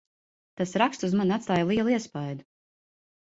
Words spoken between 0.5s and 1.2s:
Tas raksts uz